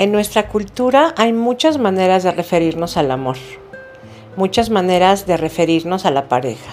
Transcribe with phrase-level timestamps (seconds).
[0.00, 3.36] En nuestra cultura hay muchas maneras de referirnos al amor,
[4.34, 6.72] muchas maneras de referirnos a la pareja.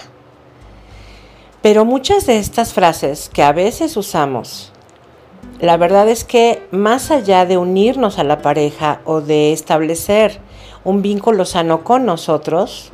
[1.60, 4.72] Pero muchas de estas frases que a veces usamos,
[5.60, 10.40] la verdad es que más allá de unirnos a la pareja o de establecer
[10.82, 12.90] un vínculo sano con nosotros,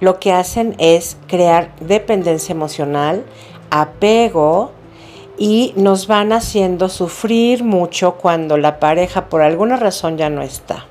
[0.00, 3.24] lo que hacen es crear dependencia emocional,
[3.70, 4.72] apego
[5.38, 10.86] y nos van haciendo sufrir mucho cuando la pareja por alguna razón ya no está.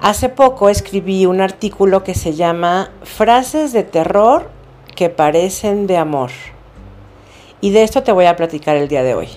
[0.00, 4.50] Hace poco escribí un artículo que se llama Frases de terror
[4.94, 6.30] que parecen de amor.
[7.60, 9.28] Y de esto te voy a platicar el día de hoy.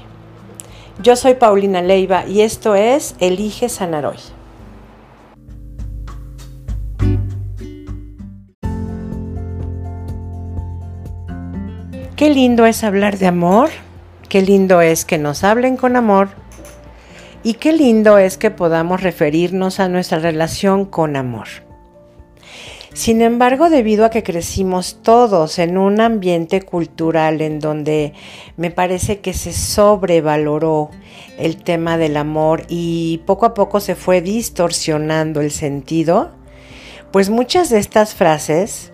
[1.02, 4.20] Yo soy Paulina Leiva y esto es Elige Sanar Hoy.
[12.23, 13.70] Qué lindo es hablar de amor,
[14.30, 16.30] qué lindo es que nos hablen con amor
[17.44, 21.48] y qué lindo es que podamos referirnos a nuestra relación con amor.
[22.94, 28.14] Sin embargo, debido a que crecimos todos en un ambiente cultural en donde
[28.55, 30.92] me parece que se sobrevaloró
[31.38, 36.31] el tema del amor y poco a poco se fue distorsionando el sentido,
[37.11, 38.92] pues muchas de estas frases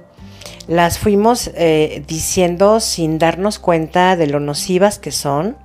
[0.67, 5.57] las fuimos eh, diciendo sin darnos cuenta de lo nocivas que son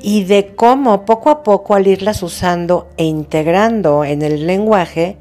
[0.00, 5.16] y de cómo poco a poco al irlas usando e integrando en el lenguaje,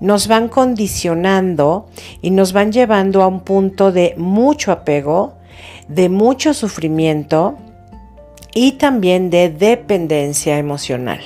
[0.00, 1.86] nos van condicionando
[2.20, 5.34] y nos van llevando a un punto de mucho apego,
[5.88, 7.56] de mucho sufrimiento
[8.54, 11.20] y también de dependencia emocional.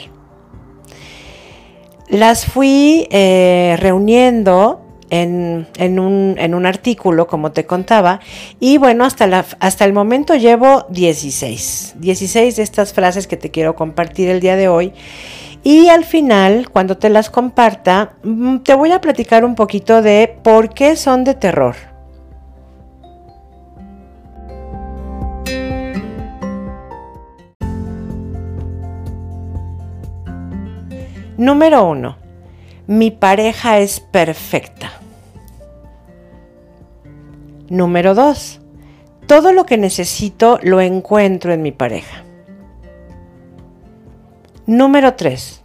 [2.08, 5.66] Las fui eh, reuniendo en,
[5.98, 8.20] un, artículo, como te contaba,
[8.60, 13.74] y bueno, hasta, hasta el momento llevo 16, 16 de estas frases que te quiero
[13.74, 14.92] compartir el día de hoy.
[15.62, 20.38] Y al final, cuando te las comparta, mm, te voy a platicar un poquito de
[20.42, 21.74] por qué son de terror.
[31.36, 32.23] Número 1.
[32.86, 34.92] Mi pareja es perfecta.
[37.70, 38.60] Número 2.
[39.26, 42.24] Todo lo que necesito lo encuentro en mi pareja.
[44.66, 45.62] Número 3.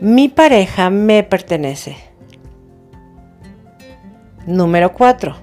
[0.00, 1.96] Mi pareja me pertenece.
[4.46, 5.34] Número 4.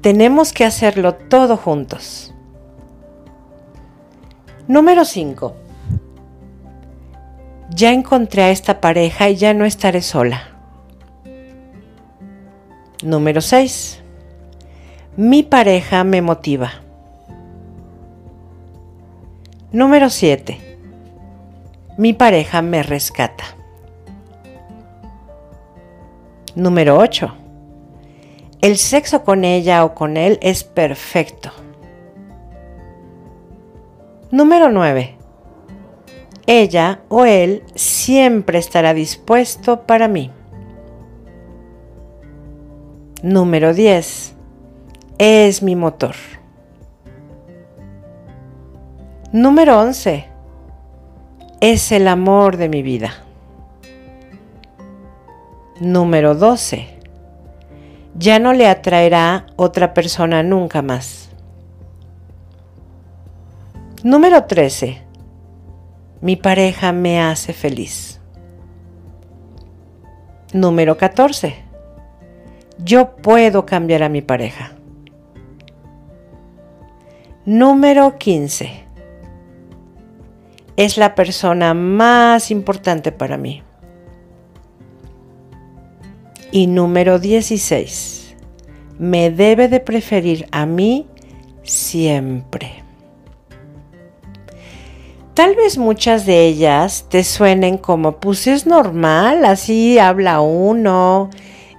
[0.00, 2.34] Tenemos que hacerlo todo juntos.
[4.66, 5.63] Número 5.
[7.70, 10.48] Ya encontré a esta pareja y ya no estaré sola.
[13.02, 14.02] Número 6.
[15.16, 16.72] Mi pareja me motiva.
[19.72, 20.74] Número 7
[21.96, 23.44] mi pareja me rescata.
[26.56, 27.32] Número 8.
[28.60, 31.50] El sexo con ella o con él es perfecto.
[34.32, 35.16] Número 9.
[36.46, 40.30] Ella o él siempre estará dispuesto para mí.
[43.22, 44.34] Número 10.
[45.18, 46.14] Es mi motor.
[49.32, 50.34] Número 11
[51.60, 53.14] es el amor de mi vida.
[55.80, 56.86] Número 12.
[58.16, 61.30] Ya no le atraerá otra persona nunca más.
[64.02, 65.03] Número 13.
[66.24, 68.18] Mi pareja me hace feliz.
[70.54, 71.54] Número 14.
[72.82, 74.72] Yo puedo cambiar a mi pareja.
[77.44, 78.86] Número 15
[80.76, 83.62] es la persona más importante para mí.
[86.50, 88.34] Y número 16,
[88.98, 91.06] me debe de preferir a mí
[91.64, 92.83] siempre.
[95.34, 101.28] Tal vez muchas de ellas te suenen como, pues es normal, así habla uno,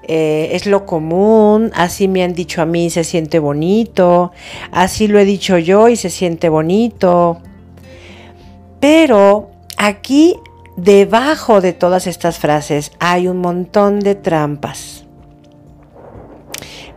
[0.03, 4.33] eh, es lo común, así me han dicho a mí, se siente bonito,
[4.71, 7.37] así lo he dicho yo y se siente bonito.
[8.81, 10.35] Pero aquí,
[10.75, 15.05] debajo de todas estas frases, hay un montón de trampas.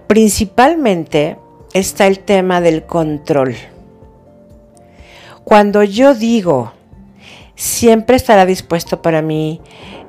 [0.09, 1.37] Principalmente
[1.73, 3.55] está el tema del control.
[5.49, 6.73] Cuando yo digo,
[7.55, 9.63] siempre estará dispuesto para mí,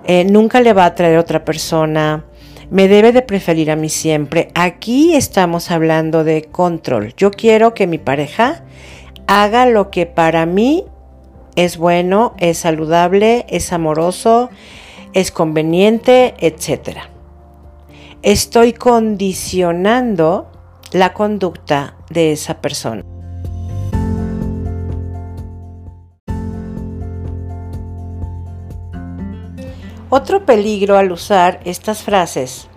[0.04, 2.26] eh, nunca le va a traer otra persona,
[2.70, 4.50] me debe de preferir a mí siempre.
[4.54, 7.14] Aquí estamos hablando de control.
[7.16, 8.66] Yo quiero que mi pareja
[9.28, 10.84] haga lo que para mí
[11.56, 14.50] es bueno, es saludable, es amoroso,
[15.14, 16.98] es conveniente, etc.
[18.24, 20.52] Estoy condicionando
[20.92, 23.06] la conducta de esa persona.
[30.12, 32.68] Otro peligro al usar estas frases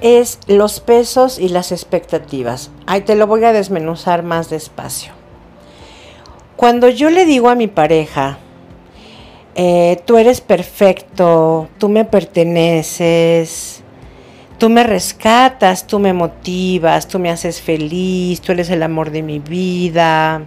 [0.00, 2.70] es los pesos y las expectativas.
[2.86, 5.12] Ahí te lo voy a desmenuzar más despacio.
[6.56, 8.38] Cuando yo le digo a mi pareja,
[9.56, 13.82] eh, tú eres perfecto, tú me perteneces,
[14.58, 19.22] tú me rescatas, tú me motivas, tú me haces feliz, tú eres el amor de
[19.22, 20.42] mi vida,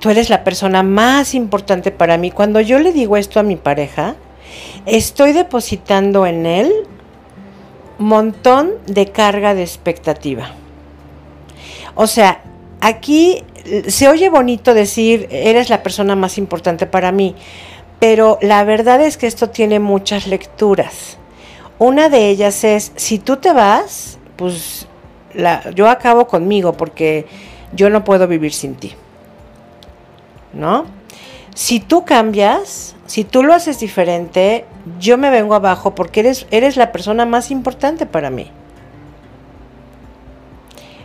[0.00, 2.30] tú eres la persona más importante para mí.
[2.30, 4.16] Cuando yo le digo esto a mi pareja,
[4.86, 6.72] estoy depositando en él
[7.98, 10.52] montón de carga de expectativa.
[11.94, 12.42] O sea,
[12.80, 13.42] aquí
[13.88, 17.34] se oye bonito decir, eres la persona más importante para mí,
[17.98, 21.18] pero la verdad es que esto tiene muchas lecturas.
[21.78, 24.86] Una de ellas es, si tú te vas, pues
[25.74, 27.26] yo acabo conmigo porque
[27.72, 28.94] yo no puedo vivir sin ti.
[30.52, 30.86] ¿No?
[31.54, 34.64] Si tú cambias, si tú lo haces diferente,
[35.00, 38.50] yo me vengo abajo porque eres, eres la persona más importante para mí.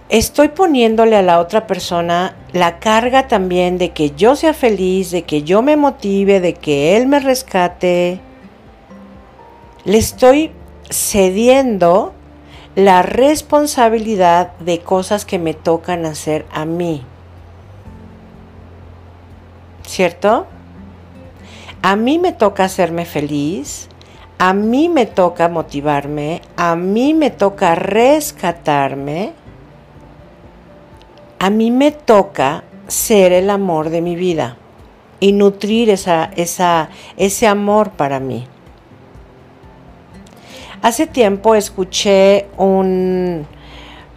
[0.09, 5.23] Estoy poniéndole a la otra persona la carga también de que yo sea feliz, de
[5.23, 8.19] que yo me motive, de que él me rescate.
[9.85, 10.51] Le estoy
[10.91, 12.13] cediendo
[12.75, 17.03] la responsabilidad de cosas que me tocan hacer a mí.
[19.93, 20.47] ¿Cierto?
[21.83, 23.89] A mí me toca hacerme feliz,
[24.39, 29.33] a mí me toca motivarme, a mí me toca rescatarme,
[31.37, 34.57] a mí me toca ser el amor de mi vida
[35.19, 38.47] y nutrir esa, ese amor para mí.
[40.81, 43.45] Hace tiempo escuché un,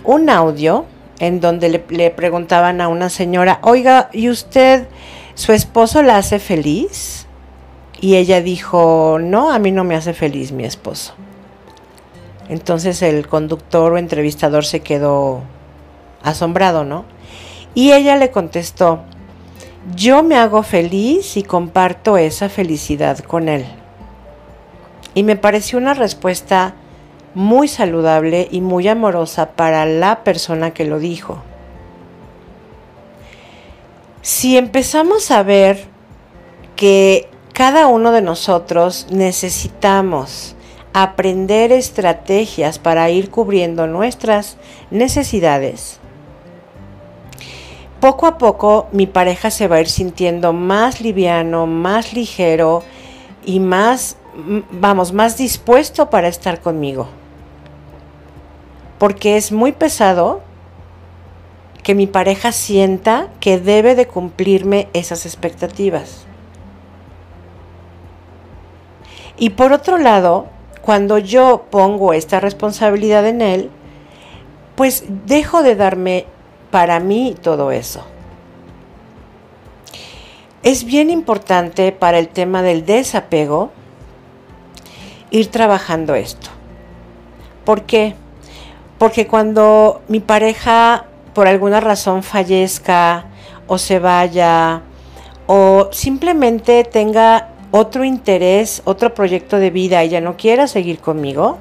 [0.05, 0.87] un audio
[1.19, 4.87] en donde le, le preguntaban a una señora, oiga, ¿y usted
[5.37, 7.27] ¿Su esposo la hace feliz?
[8.01, 11.13] Y ella dijo, no, a mí no me hace feliz mi esposo.
[12.49, 15.43] Entonces el conductor o entrevistador se quedó
[16.23, 17.05] asombrado, ¿no?
[17.75, 19.01] Y ella le contestó,
[19.95, 23.67] yo me hago feliz y comparto esa felicidad con él.
[25.13, 26.77] Y me pareció una respuesta
[27.35, 31.43] muy saludable y muy amorosa para la persona que lo dijo.
[34.27, 35.85] Si empezamos a ver
[36.75, 40.57] que cada uno de nosotros necesitamos
[40.93, 44.57] aprender estrategias para ir cubriendo nuestras
[44.91, 46.01] necesidades,
[48.01, 52.83] poco a poco mi pareja se va a ir sintiendo más liviano, más ligero
[53.45, 54.17] y más,
[54.73, 57.07] vamos, más dispuesto para estar conmigo.
[58.99, 60.43] Porque es muy pesado
[61.87, 66.27] que mi pareja sienta que debe de cumplirme esas expectativas.
[69.39, 70.47] Y por otro lado,
[70.83, 73.71] cuando yo pongo esta responsabilidad en él,
[74.75, 76.27] pues dejo de darme
[76.73, 78.05] para mí todo eso.
[80.65, 83.71] Es bien importante para el tema del desapego
[85.31, 86.49] ir trabajando esto.
[87.65, 88.17] ¿Por qué?
[88.99, 91.07] Porque cuando mi pareja
[91.37, 93.27] por alguna razón fallezca
[93.67, 94.81] o se vaya
[95.47, 101.59] o simplemente tenga otro interés, otro proyecto de vida y ya no quiera seguir conmigo,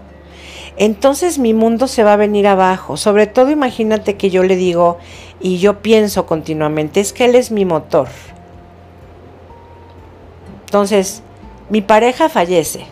[0.78, 2.96] entonces mi mundo se va a venir abajo.
[2.96, 4.98] Sobre todo imagínate que yo le digo
[5.42, 8.08] y yo pienso continuamente, es que él es mi motor.
[10.68, 11.22] Entonces,
[11.70, 12.86] mi pareja fallece.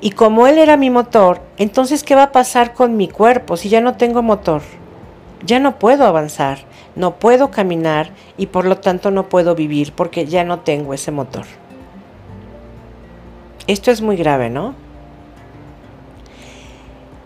[0.00, 3.68] Y como él era mi motor, entonces ¿qué va a pasar con mi cuerpo si
[3.68, 4.62] ya no tengo motor?
[5.44, 6.58] Ya no puedo avanzar,
[6.96, 11.10] no puedo caminar y por lo tanto no puedo vivir porque ya no tengo ese
[11.10, 11.44] motor.
[13.66, 14.74] Esto es muy grave, ¿no?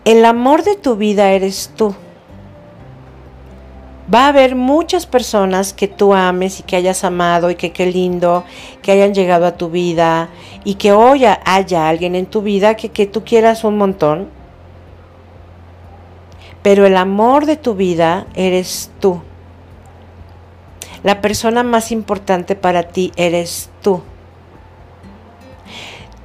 [0.05, 1.93] El amor de tu vida eres tú.
[4.13, 7.87] Va a haber muchas personas que tú ames y que hayas amado y que qué
[7.87, 8.45] lindo
[8.81, 10.29] que hayan llegado a tu vida
[10.63, 14.29] y que hoy haya alguien en tu vida que, que tú quieras un montón
[16.67, 19.21] pero el amor de tu vida eres tú.
[21.01, 24.01] La persona más importante para ti eres tú.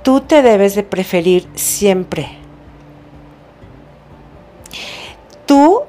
[0.02, 2.28] Tú te debes de preferir siempre.
[5.46, 5.82] Tú,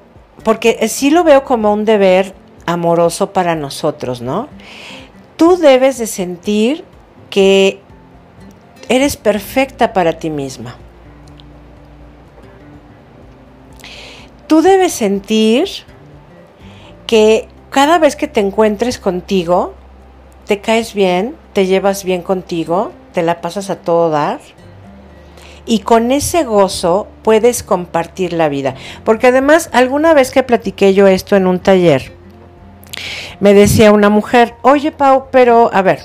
[0.44, 2.36] porque sí lo veo como un deber
[2.68, 4.50] amoroso para nosotros, ¿no?
[5.36, 6.86] Tú debes de sentir
[7.32, 7.82] que
[8.88, 10.78] eres perfecta para ti misma.
[14.54, 15.68] Tú debes sentir
[17.08, 19.74] que cada vez que te encuentres contigo,
[20.46, 24.40] te caes bien, te llevas bien contigo, te la pasas a todo dar.
[25.66, 28.76] Y con ese gozo puedes compartir la vida.
[29.04, 32.14] Porque además, alguna vez que platiqué yo esto en un taller,
[33.40, 36.02] me decía una mujer, oye Pau, pero a ver,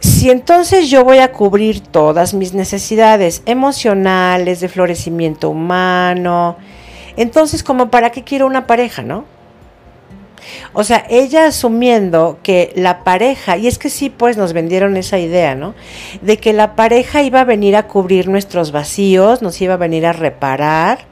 [0.00, 6.56] si entonces yo voy a cubrir todas mis necesidades emocionales, de florecimiento humano,
[7.16, 9.24] entonces como para qué quiero una pareja, ¿no?
[10.72, 15.18] O sea, ella asumiendo que la pareja, y es que sí, pues nos vendieron esa
[15.18, 15.74] idea, ¿no?
[16.22, 20.06] De que la pareja iba a venir a cubrir nuestros vacíos, nos iba a venir
[20.06, 21.06] a reparar,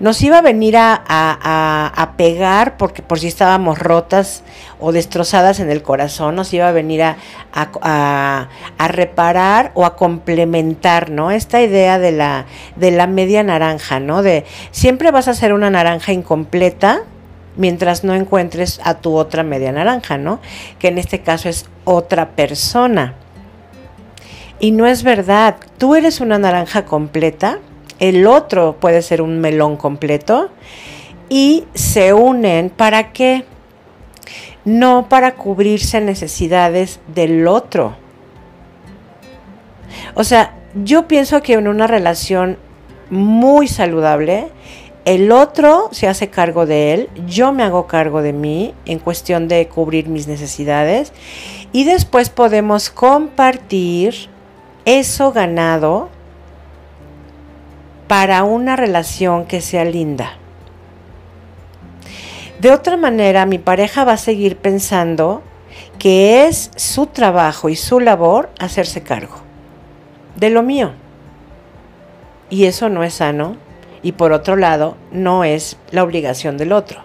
[0.00, 4.42] nos iba a venir a, a, pegar porque por si estábamos rotas
[4.78, 7.16] o destrozadas en el corazón, nos iba a venir a,
[7.52, 11.30] a, reparar o a complementar, ¿no?
[11.30, 14.22] Esta idea de la, de la media naranja, ¿no?
[14.22, 17.02] De siempre vas a ser una naranja incompleta
[17.56, 20.40] mientras no encuentres a tu otra media naranja, ¿no?
[20.78, 23.14] Que en este caso es otra persona.
[24.58, 27.58] Y no es verdad, tú eres una naranja completa,
[27.98, 30.50] el otro puede ser un melón completo
[31.28, 33.44] y se unen para qué?
[34.64, 37.96] No para cubrirse necesidades del otro.
[40.14, 42.58] O sea, yo pienso que en una relación
[43.10, 44.48] muy saludable
[45.06, 49.46] el otro se hace cargo de él, yo me hago cargo de mí en cuestión
[49.46, 51.12] de cubrir mis necesidades
[51.72, 54.28] y después podemos compartir
[54.84, 56.08] eso ganado
[58.08, 60.38] para una relación que sea linda.
[62.60, 65.40] De otra manera, mi pareja va a seguir pensando
[66.00, 69.36] que es su trabajo y su labor hacerse cargo
[70.34, 70.94] de lo mío.
[72.50, 73.65] Y eso no es sano
[74.06, 77.00] y por otro lado, no es la obligación del otro.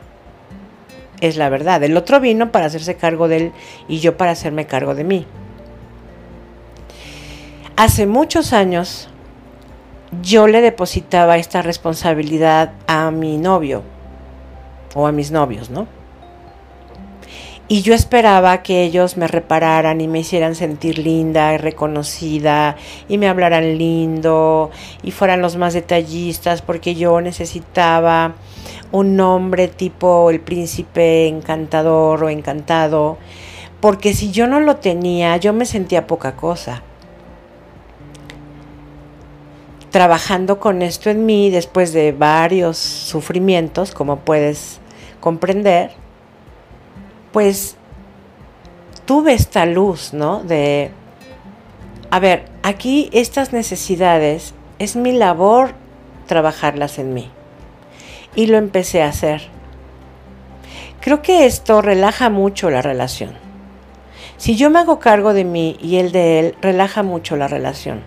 [1.20, 1.82] Es la verdad.
[1.82, 3.52] El otro vino para hacerse cargo de él
[3.88, 5.26] y yo para hacerme cargo de mí.
[7.76, 9.10] Hace muchos años
[10.22, 13.82] yo le depositaba esta responsabilidad a mi novio
[14.94, 15.88] o a mis novios, ¿no?
[17.72, 22.76] Y yo esperaba que ellos me repararan y me hicieran sentir linda y reconocida
[23.08, 24.72] y me hablaran lindo
[25.04, 28.34] y fueran los más detallistas porque yo necesitaba
[28.92, 33.18] un nombre tipo el príncipe encantador o encantado.
[33.80, 36.84] Porque si yo no lo tenía, yo me sentía poca cosa.
[39.92, 44.82] Trabajando con esto en mí después de varios sufrimientos, como puedes
[45.22, 46.01] comprender,
[47.32, 47.76] pues
[49.06, 50.44] tuve esta luz, ¿no?
[50.44, 50.92] De,
[52.10, 55.74] a ver, aquí estas necesidades es mi labor
[56.28, 57.30] trabajarlas en mí.
[58.36, 59.42] Y lo empecé a hacer.
[61.02, 63.32] Creo que esto relaja mucho la relación.
[64.38, 68.04] Si yo me hago cargo de mí y él de él, relaja mucho la relación.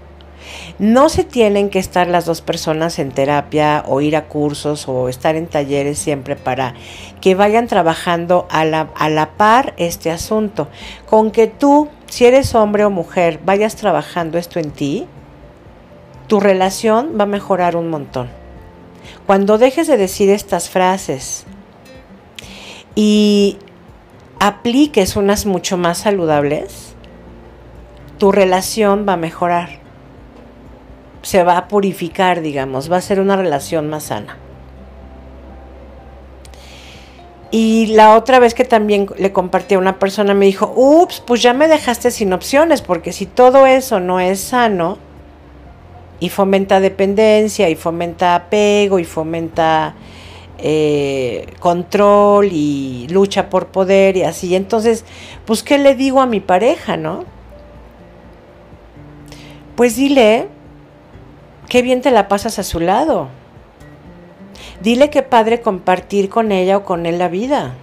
[0.78, 5.09] No se tienen que estar las dos personas en terapia o ir a cursos o
[5.09, 6.75] estar en talleres siempre para
[7.21, 10.68] que vayan trabajando a la, a la par este asunto.
[11.09, 15.06] Con que tú, si eres hombre o mujer, vayas trabajando esto en ti,
[16.26, 18.28] tu relación va a mejorar un montón.
[19.26, 21.44] Cuando dejes de decir estas frases
[22.94, 23.59] y
[24.40, 26.94] apliques unas mucho más saludables,
[28.18, 29.84] tu relación va a mejorar
[31.25, 34.37] se va a purificar, digamos, va a ser una relación más sana.
[37.50, 41.40] Y la otra vez que también le compartí a una persona me dijo, ups, pues
[41.40, 44.99] ya me dejaste sin opciones, porque si todo eso no es sano
[46.21, 49.95] y fomenta dependencia y fomenta apego y fomenta
[50.59, 55.04] eh, control y lucha por poder y así, entonces,
[55.47, 57.25] pues, ¿qué le digo a mi pareja, no?
[59.76, 60.49] Pues dile
[61.68, 63.28] qué bien te la pasas a su lado.
[64.83, 67.75] Dile qué padre compartir con ella o con él la vida.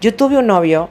[0.00, 0.88] Yo tuve un novio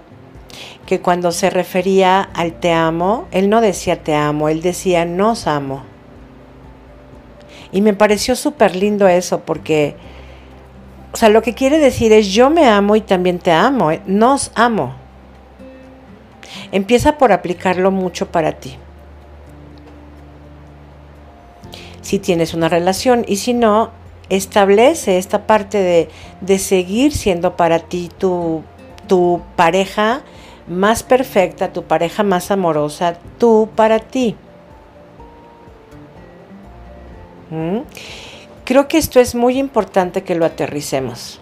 [0.86, 5.48] que cuando se refería al te amo, él no decía te amo, él decía nos
[5.48, 5.84] amo.
[7.72, 9.96] Y me pareció súper lindo eso porque,
[11.12, 14.02] o sea, lo que quiere decir es yo me amo y también te amo, ¿eh?
[14.06, 14.96] nos amo.
[16.72, 18.78] Empieza por aplicarlo mucho para ti.
[22.08, 23.92] Si tienes una relación y si no,
[24.30, 26.08] establece esta parte de,
[26.40, 28.64] de seguir siendo para ti tu,
[29.08, 30.22] tu pareja
[30.70, 34.38] más perfecta, tu pareja más amorosa, tú para ti.
[37.50, 37.80] ¿Mm?
[38.64, 41.42] Creo que esto es muy importante que lo aterricemos.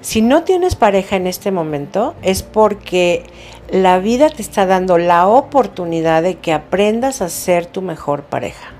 [0.00, 3.22] Si no tienes pareja en este momento es porque
[3.70, 8.72] la vida te está dando la oportunidad de que aprendas a ser tu mejor pareja.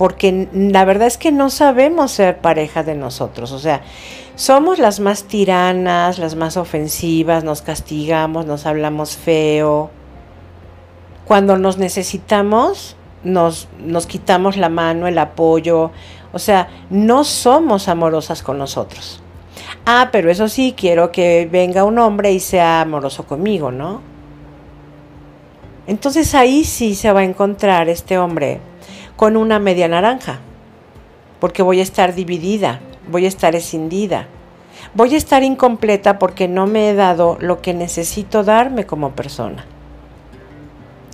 [0.00, 3.52] Porque la verdad es que no sabemos ser pareja de nosotros.
[3.52, 3.82] O sea,
[4.34, 9.90] somos las más tiranas, las más ofensivas, nos castigamos, nos hablamos feo.
[11.26, 15.90] Cuando nos necesitamos, nos, nos quitamos la mano, el apoyo.
[16.32, 19.22] O sea, no somos amorosas con nosotros.
[19.84, 24.00] Ah, pero eso sí, quiero que venga un hombre y sea amoroso conmigo, ¿no?
[25.86, 28.62] Entonces ahí sí se va a encontrar este hombre
[29.20, 30.38] con una media naranja,
[31.40, 34.28] porque voy a estar dividida, voy a estar escindida,
[34.94, 39.66] voy a estar incompleta porque no me he dado lo que necesito darme como persona.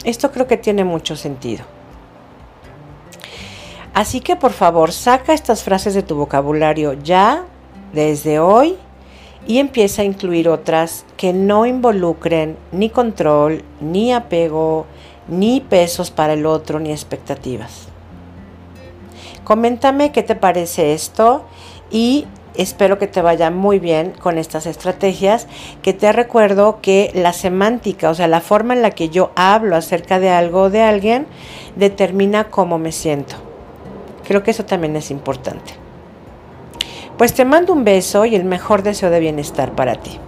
[0.04, 1.64] Esto creo que tiene mucho sentido.
[3.92, 7.42] Así que por favor, saca estas frases de tu vocabulario ya,
[7.92, 8.76] desde hoy,
[9.48, 14.86] y empieza a incluir otras que no involucren ni control, ni apego,
[15.26, 17.88] ni pesos para el otro, ni expectativas.
[19.46, 21.44] Coméntame qué te parece esto
[21.88, 22.26] y
[22.56, 25.46] espero que te vaya muy bien con estas estrategias,
[25.82, 29.76] que te recuerdo que la semántica, o sea, la forma en la que yo hablo
[29.76, 31.28] acerca de algo o de alguien,
[31.76, 33.36] determina cómo me siento.
[34.26, 35.74] Creo que eso también es importante.
[37.16, 40.18] Pues te mando un beso y el mejor deseo de bienestar para ti.